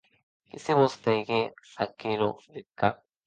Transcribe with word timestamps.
Que 0.49 0.57
se 0.63 0.73
vos 0.79 0.93
trèigue 1.03 1.41
aquerò 1.83 2.29
deth 2.53 2.71
cap. 2.79 2.95